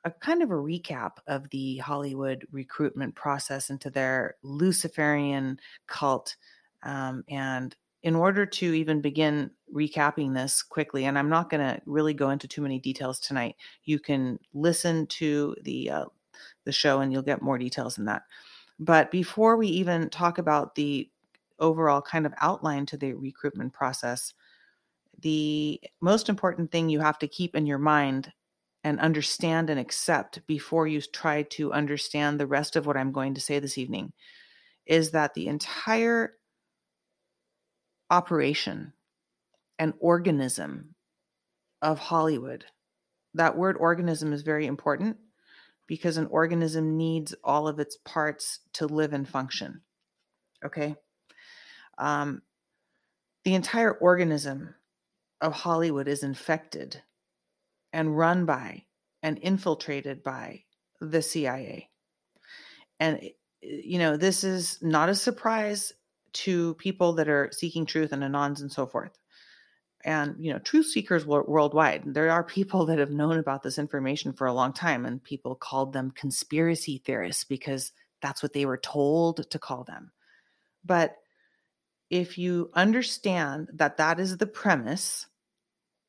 a 0.04 0.12
kind 0.12 0.44
of 0.44 0.52
a 0.52 0.56
recap 0.56 1.14
of 1.28 1.50
the 1.50 1.78
Hollywood 1.78 2.46
recruitment 2.52 3.16
process 3.16 3.70
into 3.70 3.90
their 3.90 4.36
Luciferian 4.44 5.60
cult. 5.88 6.36
Um, 6.84 7.24
and 7.28 7.76
in 8.04 8.16
order 8.16 8.46
to 8.46 8.74
even 8.76 9.02
begin 9.02 9.50
recapping 9.74 10.36
this 10.36 10.62
quickly, 10.62 11.06
and 11.06 11.18
I'm 11.18 11.30
not 11.30 11.50
going 11.50 11.68
to 11.68 11.82
really 11.88 12.14
go 12.14 12.30
into 12.30 12.48
too 12.48 12.62
many 12.62 12.78
details 12.78 13.20
tonight, 13.20 13.56
you 13.86 13.98
can 13.98 14.38
listen 14.54 15.08
to 15.08 15.56
the 15.64 15.90
uh, 15.90 16.06
the 16.66 16.72
show 16.72 17.00
and 17.00 17.12
you'll 17.12 17.24
get 17.24 17.42
more 17.42 17.58
details 17.58 17.98
in 17.98 18.06
that. 18.06 18.24
But 18.80 19.10
before 19.10 19.58
we 19.58 19.68
even 19.68 20.10
talk 20.10 20.38
about 20.38 20.76
the 20.76 21.10
overall 21.60 22.02
kind 22.02 22.26
of 22.28 22.34
outline 22.42 22.86
to 22.88 22.98
the 22.98 23.14
recruitment 23.14 23.74
process, 23.74 24.34
the 25.22 25.82
most 26.02 26.30
important 26.30 26.72
thing 26.72 26.90
you 26.90 27.00
have 27.00 27.18
to 27.20 27.28
keep 27.28 27.56
in 27.56 27.66
your 27.66 27.78
mind 27.80 28.32
and 28.86 29.00
understand 29.00 29.72
and 29.72 29.80
accept 29.80 30.46
before 30.46 30.86
you 30.86 31.02
try 31.02 31.42
to 31.42 31.74
understand 31.74 32.40
the 32.40 32.46
rest 32.46 32.76
of 32.76 32.86
what 32.86 32.96
I'm 32.96 33.12
going 33.12 33.34
to 33.34 33.42
say 33.42 33.58
this 33.58 33.80
evening 33.80 34.14
is 34.86 35.10
that 35.10 35.34
the 35.34 35.48
entire 35.48 36.34
operation 38.12 38.94
and 39.80 39.96
organism 40.00 40.94
of 41.82 41.98
Hollywood, 41.98 42.66
that 43.34 43.58
word 43.58 43.76
organism 43.80 44.32
is 44.32 44.44
very 44.44 44.68
important 44.68 45.18
because 45.88 46.18
an 46.18 46.28
organism 46.28 46.96
needs 46.96 47.34
all 47.44 47.68
of 47.68 47.80
its 47.80 47.98
parts 48.06 48.60
to 48.74 48.86
live 48.86 49.14
and 49.14 49.28
function. 49.28 49.82
Okay. 50.64 50.96
Um, 51.98 52.44
the 53.46 53.56
entire 53.56 53.94
organism 53.94 54.76
of 55.42 55.54
Hollywood 55.54 56.08
is 56.08 56.22
infected 56.22 57.02
and 57.96 58.18
run 58.18 58.46
by 58.46 58.84
and 59.24 59.40
infiltrated 59.40 60.22
by 60.22 60.62
the 61.00 61.22
CIA. 61.22 61.90
And, 63.00 63.22
eh, 63.24 63.30
you 63.62 64.00
know, 64.00 64.18
this 64.18 64.44
is 64.44 64.78
not 64.82 65.08
a 65.08 65.16
surprise 65.16 65.94
to 66.34 66.74
people 66.76 67.14
that 67.14 67.30
are 67.30 67.50
seeking 67.54 67.86
truth 67.86 68.12
and 68.12 68.22
anons 68.22 68.60
and 68.60 68.70
so 68.70 68.86
forth. 68.86 69.18
And, 70.04 70.36
you 70.38 70.52
know, 70.52 70.60
truth 70.60 70.88
seekers 70.88 71.26
worldwide, 71.26 72.04
there 72.06 72.30
are 72.30 72.44
people 72.44 72.86
that 72.88 73.00
have 73.00 73.12
known 73.12 73.40
about 73.40 73.64
this 73.64 73.80
information 73.80 74.34
for 74.34 74.46
a 74.46 74.54
long 74.54 74.74
time, 74.74 75.06
and 75.06 75.24
people 75.24 75.56
called 75.56 75.94
them 75.94 76.12
conspiracy 76.12 77.02
theorists 77.04 77.46
because 77.46 77.94
that's 78.22 78.44
what 78.44 78.52
they 78.52 78.66
were 78.66 78.78
told 78.78 79.50
to 79.50 79.58
call 79.58 79.86
them. 79.86 80.12
But 80.84 81.16
if 82.10 82.38
you 82.38 82.70
understand 82.74 83.70
that 83.74 83.98
that 83.98 84.20
is 84.20 84.38
the 84.38 84.46
premise, 84.46 85.28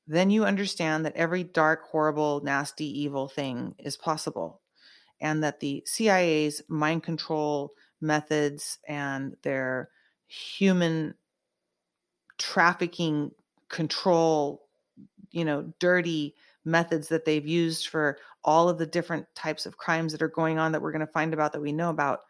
then 0.06 0.30
you 0.30 0.44
understand 0.44 1.04
that 1.04 1.16
every 1.16 1.42
dark, 1.42 1.84
horrible, 1.84 2.40
nasty, 2.44 2.86
evil 3.00 3.28
thing 3.28 3.74
is 3.78 3.96
possible. 3.96 4.60
And 5.20 5.42
that 5.42 5.60
the 5.60 5.82
CIA's 5.86 6.62
mind 6.68 7.02
control 7.02 7.72
methods 8.00 8.78
and 8.86 9.36
their 9.42 9.88
human 10.26 11.14
trafficking 12.38 13.32
control, 13.68 14.68
you 15.30 15.44
know, 15.44 15.72
dirty 15.80 16.34
methods 16.64 17.08
that 17.08 17.24
they've 17.24 17.46
used 17.46 17.88
for 17.88 18.18
all 18.44 18.68
of 18.68 18.78
the 18.78 18.86
different 18.86 19.26
types 19.34 19.66
of 19.66 19.78
crimes 19.78 20.12
that 20.12 20.22
are 20.22 20.28
going 20.28 20.58
on 20.58 20.72
that 20.72 20.82
we're 20.82 20.92
going 20.92 21.00
to 21.00 21.12
find 21.12 21.32
about 21.32 21.52
that 21.52 21.62
we 21.62 21.72
know 21.72 21.90
about 21.90 22.20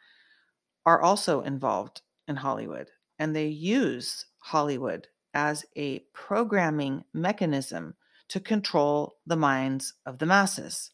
are 0.85 1.03
also 1.03 1.41
involved 1.43 2.03
in 2.29 2.37
Hollywood. 2.37 2.91
And 3.19 3.35
they 3.35 3.49
use 3.49 4.27
Hollywood 4.39 5.09
as 5.37 5.65
a 5.77 6.01
programming 6.15 7.05
mechanism 7.13 7.95
to 8.29 8.41
control 8.41 9.19
the 9.27 9.37
minds 9.37 9.93
of 10.07 10.19
the 10.19 10.25
masses. 10.25 10.93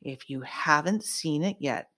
If 0.00 0.30
you 0.30 0.42
haven't 0.42 1.02
seen 1.02 1.42
it 1.42 1.56
yet, 1.58 1.88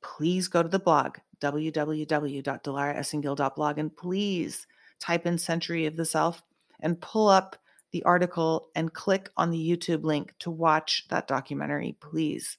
please 0.00 0.46
go 0.46 0.62
to 0.62 0.68
the 0.68 0.78
blog 0.78 1.16
www.dilaraesengil.blog 1.40 3.78
and 3.78 3.96
please 3.96 4.68
type 5.00 5.26
in 5.26 5.36
Century 5.36 5.86
of 5.86 5.96
the 5.96 6.04
Self 6.04 6.44
and 6.78 7.00
pull 7.00 7.28
up 7.28 7.56
the 7.90 8.04
article 8.04 8.68
and 8.76 8.94
click 8.94 9.28
on 9.36 9.50
the 9.50 9.58
YouTube 9.58 10.04
link 10.04 10.32
to 10.38 10.52
watch 10.52 11.08
that 11.08 11.26
documentary, 11.26 11.96
please. 12.00 12.56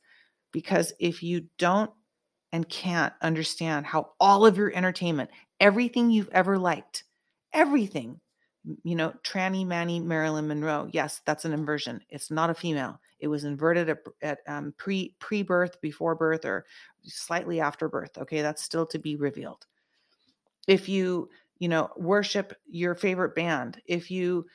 Because 0.52 0.92
if 1.00 1.24
you 1.24 1.46
don't 1.58 1.92
and 2.52 2.68
can't 2.68 3.14
understand 3.22 3.86
how 3.86 4.10
all 4.20 4.46
of 4.46 4.58
your 4.58 4.76
entertainment, 4.76 5.30
everything 5.62 6.12
you've 6.12 6.28
ever 6.34 6.58
liked, 6.58 7.06
everything 7.54 8.20
you 8.84 8.96
know, 8.96 9.14
tranny 9.24 9.66
Manny 9.66 10.00
Marilyn 10.00 10.48
Monroe. 10.48 10.90
Yes, 10.92 11.22
that's 11.26 11.46
an 11.46 11.54
inversion. 11.54 12.02
It's 12.10 12.32
not 12.32 12.50
a 12.50 12.54
female. 12.54 13.00
It 13.20 13.28
was 13.28 13.44
inverted 13.44 13.90
at, 13.90 14.00
at 14.22 14.40
um, 14.48 14.74
pre 14.78 15.16
pre 15.20 15.44
birth, 15.44 15.80
before 15.82 16.16
birth, 16.16 16.46
or 16.46 16.66
slightly 17.04 17.60
after 17.60 17.90
birth. 17.90 18.18
Okay, 18.18 18.42
that's 18.42 18.64
still 18.64 18.86
to 18.88 19.00
be 19.00 19.16
revealed. 19.16 19.66
If 20.68 20.88
you 20.88 21.30
you 21.60 21.68
know 21.68 21.90
worship 21.98 22.54
your 22.70 22.96
favorite 22.96 23.36
band, 23.36 23.82
if 23.86 24.10
you 24.10 24.46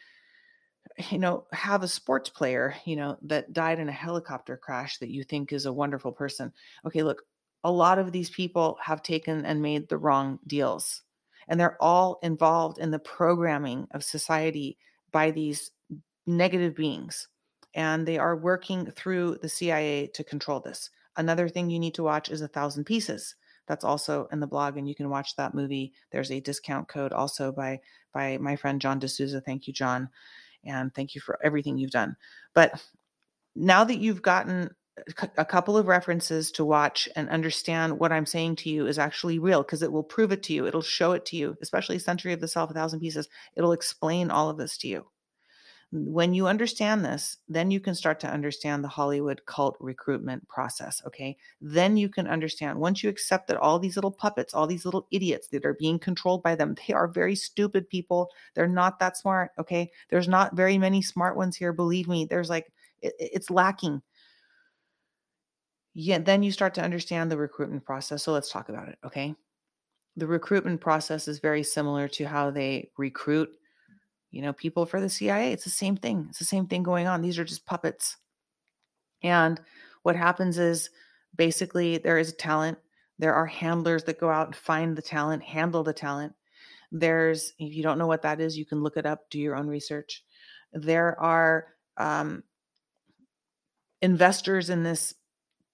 you 1.11 1.19
know 1.19 1.45
have 1.53 1.83
a 1.83 1.88
sports 1.88 2.29
player 2.29 2.75
you 2.85 2.97
know 2.97 3.17
that 3.23 3.53
died 3.53 3.79
in 3.79 3.88
a 3.88 3.93
helicopter 3.93 4.57
crash 4.57 4.99
that 4.99 5.11
you 5.11 5.23
think 5.23 5.53
is 5.53 5.67
a 5.67 5.73
wonderful 5.73 6.12
person. 6.12 6.53
Okay, 6.87 7.03
look, 7.03 7.23
a 7.65 7.71
lot 7.71 7.99
of 7.99 8.12
these 8.12 8.31
people 8.31 8.79
have 8.83 9.03
taken 9.03 9.45
and 9.45 9.61
made 9.61 9.88
the 9.88 9.99
wrong 9.99 10.38
deals 10.47 11.03
and 11.49 11.59
they're 11.59 11.83
all 11.83 12.19
involved 12.23 12.78
in 12.78 12.90
the 12.90 12.99
programming 12.99 13.88
of 13.93 14.05
society 14.05 14.78
by 15.11 15.31
these 15.31 15.71
negative 16.26 16.76
beings. 16.76 17.28
And 17.75 18.07
they 18.07 18.19
are 18.19 18.37
working 18.37 18.90
through 18.93 19.38
the 19.40 19.49
CIA 19.49 20.09
to 20.14 20.25
control 20.25 20.61
this. 20.61 20.90
Another 21.17 21.49
thing 21.49 21.69
you 21.69 21.78
need 21.78 21.95
to 21.95 22.02
watch 22.02 22.28
is 22.28 22.40
A 22.40 22.49
Thousand 22.49 22.85
Pieces. 22.85 23.35
That's 23.67 23.85
also 23.85 24.28
in 24.33 24.40
the 24.40 24.47
blog, 24.47 24.76
and 24.76 24.88
you 24.88 24.95
can 24.95 25.11
watch 25.11 25.37
that 25.37 25.55
movie. 25.55 25.93
There's 26.11 26.31
a 26.31 26.40
discount 26.40 26.88
code 26.88 27.12
also 27.12 27.52
by 27.52 27.81
by 28.12 28.38
my 28.38 28.57
friend 28.57 28.81
John 28.81 28.99
D'Souza. 28.99 29.43
Thank 29.43 29.67
you, 29.67 29.75
John, 29.75 30.09
and 30.64 30.95
thank 30.95 31.14
you 31.14 31.21
for 31.21 31.38
everything 31.45 31.76
you've 31.76 31.90
done. 31.90 32.17
But 32.55 32.83
now 33.55 33.85
that 33.85 33.99
you've 33.99 34.23
gotten 34.23 34.75
a 35.37 35.45
couple 35.45 35.76
of 35.76 35.87
references 35.87 36.50
to 36.52 36.64
watch 36.64 37.09
and 37.17 37.28
understand 37.28 37.99
what 37.99 38.12
I'm 38.12 38.26
saying 38.26 38.57
to 38.57 38.71
you 38.71 38.87
is 38.87 38.99
actually 38.99 39.38
real 39.38 39.62
because 39.62 39.83
it 39.83 39.93
will 39.93 40.02
prove 40.02 40.33
it 40.33 40.43
to 40.45 40.52
you. 40.52 40.67
It'll 40.67 40.83
show 40.83 41.12
it 41.12 41.25
to 41.26 41.37
you, 41.37 41.57
especially 41.61 41.99
Century 41.99 42.33
of 42.33 42.40
the 42.40 42.49
Self, 42.49 42.71
a 42.71 42.75
thousand 42.75 43.00
pieces. 43.00 43.28
It'll 43.57 43.73
explain 43.73 44.31
all 44.31 44.50
of 44.50 44.57
this 44.57 44.76
to 44.78 44.88
you. 44.88 45.07
When 45.90 46.35
you 46.35 46.47
understand 46.47 47.02
this, 47.02 47.38
then 47.49 47.71
you 47.71 47.81
can 47.81 47.95
start 47.95 48.21
to 48.21 48.31
understand 48.31 48.85
the 48.85 48.88
Hollywood 48.88 49.47
cult 49.47 49.75
recruitment 49.81 50.47
process. 50.47 51.00
Okay. 51.07 51.38
Then 51.62 51.97
you 51.97 52.11
can 52.11 52.26
understand 52.26 52.78
once 52.78 53.02
you 53.02 53.09
accept 53.09 53.47
that 53.49 53.57
all 53.57 53.78
these 53.78 53.97
little 53.97 54.11
puppets, 54.11 54.52
all 54.52 54.67
these 54.67 54.85
little 54.85 55.07
idiots 55.11 55.49
that 55.49 55.64
are 55.64 55.78
being 55.81 55.99
controlled 55.99 56.43
by 56.43 56.57
them, 56.57 56.76
they 56.87 56.93
are 56.93 57.09
very 57.09 57.35
stupid 57.35 57.88
people. 57.88 58.28
They're 58.55 58.69
not 58.69 58.99
that 58.99 59.17
smart. 59.17 59.52
Okay. 59.59 59.90
There's 60.11 60.28
not 60.28 60.55
very 60.55 60.76
many 60.76 61.00
smart 61.00 61.38
ones 61.38 61.57
here. 61.57 61.73
Believe 61.73 62.07
me, 62.07 62.26
there's 62.26 62.50
like, 62.50 62.71
it, 63.00 63.14
it's 63.19 63.49
lacking 63.49 64.02
yeah, 66.00 66.19
then 66.19 66.45
you 66.45 66.52
start 66.52 66.75
to 66.75 66.81
understand 66.81 67.28
the 67.28 67.37
recruitment 67.37 67.85
process. 67.85 68.23
So 68.23 68.33
let's 68.33 68.52
talk 68.52 68.69
about 68.69 68.88
it, 68.88 68.99
okay? 69.05 69.35
The 70.17 70.28
recruitment 70.28 70.81
process 70.81 71.26
is 71.26 71.40
very 71.40 71.64
similar 71.64 72.07
to 72.07 72.25
how 72.25 72.52
they 72.52 72.90
recruit, 72.97 73.50
you 74.31 74.40
know, 74.40 74.52
people 74.52 74.87
for 74.87 75.00
the 75.00 75.09
CIA. 75.09 75.52
It's 75.52 75.64
the 75.64 75.71
same 75.71 75.97
thing. 75.97 76.26
It's 76.28 76.38
the 76.38 76.45
same 76.45 76.69
thing 76.69 76.85
going 76.85 77.09
on. 77.09 77.21
These 77.21 77.37
are 77.40 77.45
just 77.45 77.67
puppets. 77.67 78.17
And 79.25 79.61
what 80.05 80.14
happens 80.14 80.57
is 80.57 80.88
basically 81.35 81.99
there 81.99 82.19
is 82.19 82.33
talent. 82.35 82.78
There 83.19 83.35
are 83.35 83.47
handlers 83.47 84.05
that 84.05 84.21
go 84.21 84.31
out 84.31 84.47
and 84.47 84.55
find 84.55 84.95
the 84.95 85.02
talent, 85.02 85.43
handle 85.43 85.83
the 85.83 85.93
talent. 85.93 86.33
There's, 86.93 87.55
if 87.59 87.75
you 87.75 87.83
don't 87.83 87.99
know 87.99 88.07
what 88.07 88.23
that 88.23 88.40
is, 88.40 88.57
you 88.57 88.64
can 88.64 88.85
look 88.85 88.97
it 88.99 89.05
up, 89.05 89.28
do 89.31 89.40
your 89.40 89.57
own 89.57 89.67
research. 89.67 90.23
There 90.73 91.21
are 91.21 91.67
um, 91.97 92.45
investors 94.00 94.71
in 94.71 94.85
this 94.85 95.14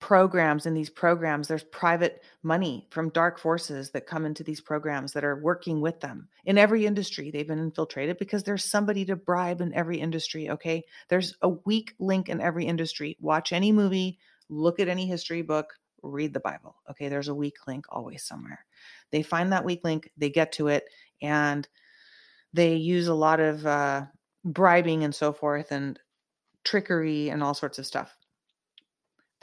programs 0.05 0.67
in 0.67 0.75
these 0.75 0.91
programs 0.91 1.49
there's 1.49 1.65
private 1.65 2.23
money 2.43 2.87
from 2.91 3.09
dark 3.09 3.39
forces 3.39 3.91
that 3.91 4.07
come 4.07 4.27
into 4.27 4.45
these 4.45 4.61
programs 4.61 5.15
that 5.15 5.25
are 5.25 5.41
working 5.41 5.81
with 5.81 5.99
them. 6.01 6.29
In 6.45 6.59
every 6.59 6.85
industry 6.85 7.31
they've 7.31 7.49
been 7.49 7.59
infiltrated 7.59 8.19
because 8.19 8.43
there's 8.43 8.63
somebody 8.63 9.07
to 9.07 9.17
bribe 9.17 9.63
in 9.63 9.73
every 9.73 9.97
industry 9.97 10.51
okay? 10.51 10.85
There's 11.09 11.35
a 11.41 11.49
weak 11.49 11.95
link 11.99 12.29
in 12.29 12.43
every 12.43 12.67
industry. 12.67 13.17
Watch 13.19 13.55
any 13.55 13.73
movie 13.73 14.19
look 14.51 14.79
at 14.79 14.89
any 14.89 15.07
history 15.07 15.41
book 15.41 15.73
read 16.03 16.35
the 16.35 16.41
bible 16.41 16.77
okay? 16.91 17.09
There's 17.09 17.29
a 17.29 17.35
weak 17.35 17.57
link 17.67 17.87
always 17.89 18.25
somewhere. 18.25 18.67
They 19.11 19.23
find 19.23 19.53
that 19.53 19.65
weak 19.65 19.85
link 19.85 20.11
they 20.19 20.29
get 20.29 20.53
to 20.53 20.69
it 20.69 20.85
and 21.23 21.67
they 22.53 22.75
use 22.75 23.07
a 23.07 23.15
lot 23.15 23.41
of 23.41 23.67
uh, 23.67 24.05
bribing 24.45 25.03
and 25.03 25.15
so 25.15 25.33
forth 25.33 25.73
and 25.73 25.99
trickery 26.63 27.31
and 27.31 27.43
all 27.43 27.55
sorts 27.55 27.79
of 27.79 27.87
stuff 27.87 28.15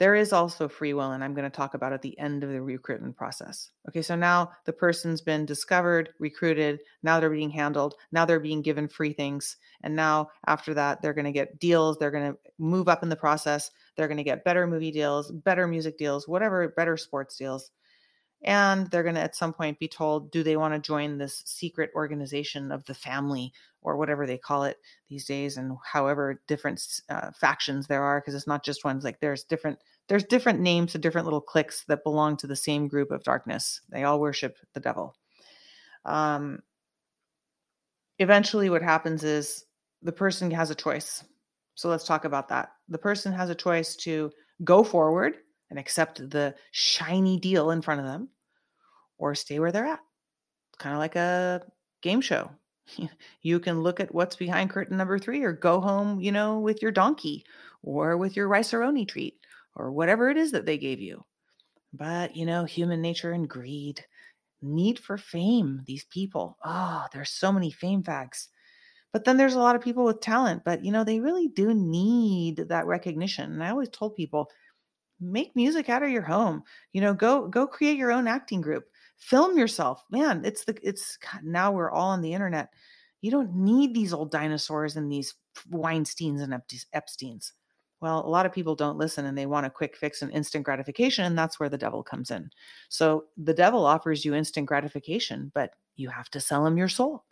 there 0.02 0.16
is 0.16 0.32
also 0.32 0.66
free 0.66 0.94
will, 0.94 1.12
and 1.12 1.22
I'm 1.22 1.32
going 1.32 1.48
to 1.48 1.56
talk 1.56 1.74
about 1.74 1.92
at 1.92 2.02
the 2.02 2.18
end 2.18 2.42
of 2.42 2.50
the 2.50 2.60
recruitment 2.60 3.16
process. 3.16 3.70
Okay, 3.88 4.02
so 4.02 4.16
now 4.16 4.50
the 4.64 4.72
person's 4.72 5.20
been 5.20 5.46
discovered, 5.46 6.08
recruited, 6.18 6.80
now 7.04 7.20
they're 7.20 7.30
being 7.30 7.50
handled, 7.50 7.94
now 8.10 8.24
they're 8.24 8.40
being 8.40 8.62
given 8.62 8.88
free 8.88 9.12
things. 9.12 9.58
And 9.84 9.94
now 9.94 10.30
after 10.48 10.74
that, 10.74 11.02
they're 11.02 11.14
going 11.14 11.26
to 11.26 11.30
get 11.30 11.60
deals, 11.60 11.98
they're 11.98 12.10
going 12.10 12.32
to 12.32 12.38
move 12.58 12.88
up 12.88 13.04
in 13.04 13.10
the 13.10 13.14
process, 13.14 13.70
they're 13.96 14.08
going 14.08 14.16
to 14.16 14.24
get 14.24 14.42
better 14.42 14.66
movie 14.66 14.90
deals, 14.90 15.30
better 15.30 15.68
music 15.68 15.98
deals, 15.98 16.26
whatever, 16.26 16.70
better 16.70 16.96
sports 16.96 17.36
deals. 17.36 17.70
And 18.42 18.90
they're 18.90 19.04
going 19.04 19.14
to 19.14 19.20
at 19.20 19.36
some 19.36 19.52
point 19.52 19.78
be 19.78 19.86
told, 19.86 20.32
do 20.32 20.42
they 20.42 20.56
want 20.56 20.74
to 20.74 20.80
join 20.80 21.16
this 21.16 21.44
secret 21.46 21.92
organization 21.94 22.72
of 22.72 22.84
the 22.86 22.94
family 22.94 23.52
or 23.82 23.96
whatever 23.96 24.26
they 24.26 24.38
call 24.38 24.64
it 24.64 24.78
these 25.08 25.26
days, 25.26 25.58
and 25.58 25.76
however 25.84 26.40
different 26.48 26.82
uh, 27.08 27.30
factions 27.32 27.86
there 27.86 28.02
are, 28.02 28.20
because 28.20 28.34
it's 28.34 28.48
not 28.48 28.64
just 28.64 28.84
ones 28.84 29.04
like 29.04 29.20
there's 29.20 29.44
different 29.44 29.78
there's 30.08 30.24
different 30.24 30.60
names 30.60 30.92
to 30.92 30.98
different 30.98 31.26
little 31.26 31.40
cliques 31.40 31.84
that 31.84 32.04
belong 32.04 32.36
to 32.38 32.46
the 32.46 32.56
same 32.56 32.88
group 32.88 33.10
of 33.10 33.24
darkness. 33.24 33.80
They 33.88 34.04
all 34.04 34.20
worship 34.20 34.56
the 34.74 34.80
devil. 34.80 35.14
Um, 36.04 36.62
eventually, 38.18 38.70
what 38.70 38.82
happens 38.82 39.24
is 39.24 39.64
the 40.02 40.12
person 40.12 40.50
has 40.50 40.70
a 40.70 40.74
choice. 40.74 41.24
So 41.74 41.88
let's 41.88 42.04
talk 42.04 42.24
about 42.24 42.48
that. 42.48 42.72
The 42.88 42.98
person 42.98 43.32
has 43.32 43.48
a 43.50 43.54
choice 43.54 43.96
to 43.96 44.30
go 44.64 44.84
forward 44.84 45.36
and 45.70 45.78
accept 45.78 46.28
the 46.30 46.54
shiny 46.72 47.38
deal 47.38 47.70
in 47.70 47.80
front 47.80 48.00
of 48.00 48.06
them 48.06 48.28
or 49.16 49.34
stay 49.34 49.58
where 49.58 49.72
they're 49.72 49.86
at. 49.86 50.00
It's 50.70 50.78
kind 50.78 50.92
of 50.92 50.98
like 50.98 51.16
a 51.16 51.62
game 52.02 52.20
show. 52.20 52.50
You 53.42 53.58
can 53.58 53.80
look 53.80 54.00
at 54.00 54.14
what's 54.14 54.36
behind 54.36 54.70
curtain 54.70 54.96
number 54.96 55.18
three 55.18 55.42
or 55.42 55.52
go 55.52 55.80
home, 55.80 56.20
you 56.20 56.30
know, 56.30 56.60
with 56.60 56.82
your 56.82 56.92
donkey 56.92 57.44
or 57.82 58.16
with 58.16 58.36
your 58.36 58.48
rice 58.48 58.70
treat 58.70 59.38
or 59.74 59.92
whatever 59.92 60.30
it 60.30 60.36
is 60.36 60.52
that 60.52 60.66
they 60.66 60.78
gave 60.78 61.00
you. 61.00 61.24
But, 61.92 62.36
you 62.36 62.46
know, 62.46 62.64
human 62.64 63.02
nature 63.02 63.32
and 63.32 63.48
greed, 63.48 64.04
need 64.62 64.98
for 64.98 65.18
fame, 65.18 65.82
these 65.86 66.04
people. 66.04 66.56
Oh, 66.64 67.06
there's 67.12 67.30
so 67.30 67.52
many 67.52 67.70
fame 67.70 68.02
facts. 68.02 68.48
But 69.12 69.24
then 69.24 69.36
there's 69.36 69.54
a 69.54 69.58
lot 69.60 69.76
of 69.76 69.82
people 69.82 70.04
with 70.04 70.20
talent, 70.20 70.62
but, 70.64 70.84
you 70.84 70.90
know, 70.90 71.04
they 71.04 71.20
really 71.20 71.48
do 71.48 71.74
need 71.74 72.68
that 72.68 72.86
recognition. 72.86 73.52
And 73.52 73.62
I 73.62 73.70
always 73.70 73.90
told 73.90 74.16
people, 74.16 74.48
make 75.22 75.54
music 75.54 75.88
out 75.88 76.02
of 76.02 76.10
your 76.10 76.22
home. 76.22 76.64
You 76.92 77.00
know, 77.00 77.14
go 77.14 77.46
go 77.46 77.66
create 77.66 77.96
your 77.96 78.12
own 78.12 78.26
acting 78.26 78.60
group. 78.60 78.84
Film 79.18 79.56
yourself. 79.56 80.04
Man, 80.10 80.44
it's 80.44 80.64
the 80.64 80.76
it's 80.82 81.16
God, 81.18 81.44
now 81.44 81.70
we're 81.70 81.90
all 81.90 82.10
on 82.10 82.20
the 82.20 82.34
internet. 82.34 82.70
You 83.20 83.30
don't 83.30 83.54
need 83.54 83.94
these 83.94 84.12
old 84.12 84.32
dinosaurs 84.32 84.96
and 84.96 85.10
these 85.10 85.34
Weinsteins 85.70 86.42
and 86.42 86.60
Epsteins. 86.94 87.52
Well, 88.02 88.26
a 88.26 88.28
lot 88.28 88.46
of 88.46 88.52
people 88.52 88.74
don't 88.74 88.98
listen 88.98 89.26
and 89.26 89.38
they 89.38 89.46
want 89.46 89.64
a 89.64 89.70
quick 89.70 89.96
fix 89.96 90.22
and 90.22 90.32
instant 90.32 90.64
gratification. 90.64 91.24
And 91.24 91.38
that's 91.38 91.60
where 91.60 91.68
the 91.68 91.78
devil 91.78 92.02
comes 92.02 92.32
in. 92.32 92.50
So 92.88 93.26
the 93.36 93.54
devil 93.54 93.86
offers 93.86 94.24
you 94.24 94.34
instant 94.34 94.66
gratification, 94.66 95.52
but 95.54 95.70
you 95.94 96.08
have 96.08 96.28
to 96.30 96.40
sell 96.40 96.66
him 96.66 96.76
your 96.76 96.88
soul. 96.88 97.24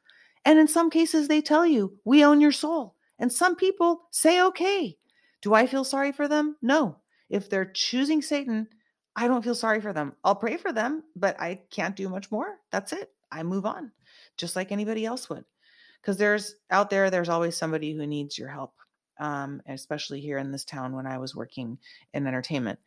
And 0.45 0.61
in 0.61 0.69
some 0.69 0.89
cases, 0.89 1.27
they 1.27 1.43
tell 1.43 1.67
you, 1.67 1.99
we 2.05 2.25
own 2.25 2.41
your 2.41 2.53
soul. 2.53 2.95
And 3.19 3.33
some 3.33 3.57
people 3.57 4.03
say, 4.13 4.41
okay. 4.41 4.97
Do 5.43 5.55
I 5.55 5.67
feel 5.67 5.83
sorry 5.83 6.13
for 6.13 6.29
them? 6.29 6.57
No. 6.63 6.99
If 7.31 7.51
they're 7.51 7.73
choosing 7.75 8.23
Satan, 8.23 8.69
I 9.17 9.27
don't 9.27 9.43
feel 9.43 9.57
sorry 9.57 9.81
for 9.81 9.93
them. 9.93 10.13
I'll 10.23 10.37
pray 10.37 10.57
for 10.57 10.73
them, 10.73 11.03
but 11.17 11.39
I 11.41 11.63
can't 11.73 11.97
do 11.97 12.09
much 12.09 12.31
more. 12.31 12.59
That's 12.71 12.93
it. 12.93 13.11
I 13.33 13.43
move 13.43 13.67
on, 13.67 13.91
just 14.37 14.55
like 14.55 14.71
anybody 14.71 15.05
else 15.05 15.29
would. 15.31 15.45
Because 16.01 16.17
there's 16.17 16.55
out 16.71 16.91
there, 16.91 17.11
there's 17.11 17.29
always 17.29 17.57
somebody 17.57 17.93
who 17.93 18.07
needs 18.07 18.39
your 18.39 18.49
help 18.49 18.75
um, 19.21 19.63
especially 19.69 20.21
here 20.21 20.39
in 20.39 20.51
this 20.51 20.65
town 20.65 20.97
when 20.97 21.07
I 21.07 21.19
was 21.19 21.37
working 21.37 21.79
in 22.15 22.27
entertainment. 22.27 22.81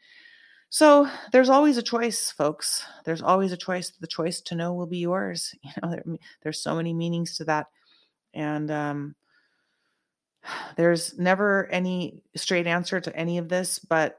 So 0.69 1.07
there's 1.31 1.49
always 1.49 1.77
a 1.77 1.83
choice, 1.83 2.31
folks. 2.31 2.83
There's 3.05 3.21
always 3.21 3.51
a 3.51 3.57
choice. 3.57 3.91
The 3.91 4.07
choice 4.07 4.41
to 4.41 4.55
know 4.55 4.73
will 4.73 4.87
be 4.87 4.97
yours. 4.97 5.55
You 5.63 5.71
know, 5.81 5.91
there, 5.91 6.03
there's 6.41 6.59
so 6.59 6.75
many 6.75 6.93
meanings 6.93 7.37
to 7.37 7.45
that, 7.45 7.67
and 8.33 8.71
um, 8.71 9.15
there's 10.75 11.17
never 11.17 11.67
any 11.67 12.23
straight 12.35 12.67
answer 12.67 12.99
to 12.99 13.15
any 13.15 13.37
of 13.37 13.49
this. 13.49 13.77
But 13.77 14.17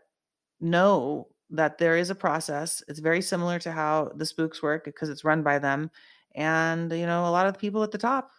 know 0.61 1.27
that 1.51 1.79
there 1.79 1.97
is 1.97 2.11
a 2.11 2.15
process. 2.15 2.83
It's 2.87 3.01
very 3.01 3.21
similar 3.21 3.59
to 3.59 3.73
how 3.73 4.13
the 4.15 4.25
spooks 4.25 4.63
work 4.63 4.85
because 4.85 5.11
it's 5.11 5.25
run 5.25 5.43
by 5.43 5.59
them, 5.59 5.91
and 6.37 6.93
you 6.93 7.07
know, 7.07 7.27
a 7.27 7.35
lot 7.35 7.49
of 7.49 7.55
the 7.55 7.59
people 7.59 7.83
at 7.83 7.91
the 7.91 7.99
top, 7.99 8.31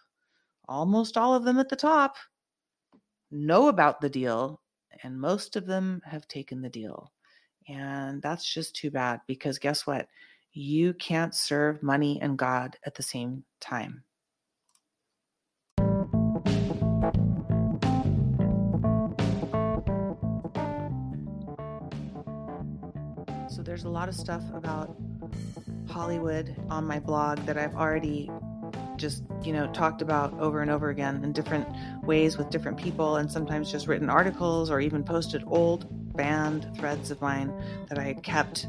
almost 0.66 1.18
all 1.18 1.34
of 1.34 1.44
them 1.44 1.58
at 1.58 1.68
the 1.68 1.76
top, 1.76 2.16
know 3.30 3.68
about 3.68 4.00
the 4.00 4.08
deal, 4.08 4.60
and 5.02 5.20
most 5.20 5.56
of 5.56 5.66
them 5.66 6.00
have 6.04 6.28
taken 6.28 6.62
the 6.62 6.68
deal. 6.68 7.12
And 7.68 8.22
that's 8.22 8.52
just 8.52 8.76
too 8.76 8.90
bad 8.90 9.20
because 9.26 9.58
guess 9.58 9.86
what? 9.86 10.08
You 10.52 10.94
can't 10.94 11.34
serve 11.34 11.82
money 11.82 12.20
and 12.22 12.38
God 12.38 12.76
at 12.86 12.94
the 12.94 13.02
same 13.02 13.44
time. 13.60 14.04
So 23.48 23.62
there's 23.62 23.84
a 23.84 23.88
lot 23.88 24.08
of 24.08 24.14
stuff 24.14 24.42
about 24.54 24.96
Hollywood 25.88 26.54
on 26.68 26.84
my 26.84 26.98
blog 26.98 27.38
that 27.46 27.56
I've 27.56 27.74
already 27.74 28.30
just 28.96 29.22
you 29.42 29.52
know 29.52 29.66
talked 29.72 30.02
about 30.02 30.32
over 30.40 30.60
and 30.62 30.70
over 30.70 30.90
again 30.90 31.22
in 31.24 31.32
different 31.32 31.66
ways 32.04 32.36
with 32.36 32.50
different 32.50 32.76
people 32.76 33.16
and 33.16 33.30
sometimes 33.30 33.70
just 33.70 33.86
written 33.86 34.08
articles 34.08 34.70
or 34.70 34.80
even 34.80 35.02
posted 35.02 35.42
old 35.46 35.86
banned 36.16 36.66
threads 36.76 37.10
of 37.10 37.20
mine 37.20 37.52
that 37.88 37.98
i 37.98 38.02
had 38.02 38.22
kept 38.22 38.66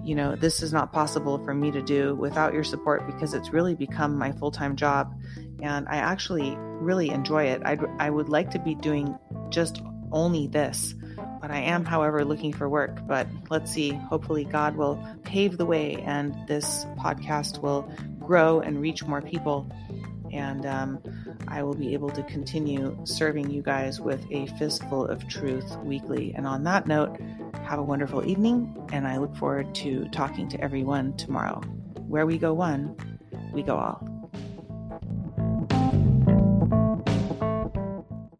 you 0.03 0.15
know, 0.15 0.35
this 0.35 0.61
is 0.61 0.73
not 0.73 0.91
possible 0.91 1.43
for 1.45 1.53
me 1.53 1.71
to 1.71 1.81
do 1.81 2.15
without 2.15 2.53
your 2.53 2.63
support 2.63 3.05
because 3.07 3.33
it's 3.33 3.51
really 3.51 3.73
become 3.73 4.17
my 4.17 4.31
full 4.33 4.51
time 4.51 4.75
job. 4.75 5.13
And 5.61 5.87
I 5.87 5.97
actually 5.97 6.55
really 6.57 7.09
enjoy 7.09 7.45
it. 7.45 7.61
I'd, 7.63 7.81
I 7.99 8.09
would 8.09 8.27
like 8.27 8.51
to 8.51 8.59
be 8.59 8.75
doing 8.75 9.17
just 9.49 9.81
only 10.11 10.47
this, 10.47 10.93
but 11.41 11.51
I 11.51 11.59
am, 11.59 11.85
however, 11.85 12.25
looking 12.25 12.51
for 12.51 12.67
work. 12.67 13.07
But 13.07 13.27
let's 13.49 13.71
see. 13.71 13.91
Hopefully, 13.91 14.43
God 14.43 14.75
will 14.75 15.01
pave 15.23 15.57
the 15.57 15.65
way 15.65 15.95
and 16.05 16.35
this 16.47 16.85
podcast 16.97 17.61
will 17.61 17.89
grow 18.19 18.59
and 18.59 18.81
reach 18.81 19.03
more 19.05 19.21
people. 19.21 19.71
And 20.33 20.65
um, 20.65 21.32
I 21.47 21.63
will 21.63 21.73
be 21.73 21.93
able 21.93 22.09
to 22.11 22.23
continue 22.23 22.97
serving 23.03 23.49
you 23.49 23.61
guys 23.61 23.99
with 23.99 24.25
a 24.31 24.47
fistful 24.57 25.07
of 25.07 25.27
truth 25.27 25.75
weekly. 25.77 26.33
And 26.35 26.47
on 26.47 26.63
that 26.63 26.87
note, 26.87 27.19
have 27.65 27.79
a 27.79 27.83
wonderful 27.83 28.25
evening, 28.27 28.75
and 28.91 29.07
I 29.07 29.17
look 29.17 29.35
forward 29.35 29.73
to 29.75 30.07
talking 30.09 30.47
to 30.49 30.61
everyone 30.61 31.15
tomorrow. 31.17 31.61
Where 32.07 32.25
we 32.25 32.37
go 32.37 32.53
one, 32.53 32.95
we 33.53 33.63
go 33.63 33.77
all. 33.77 34.12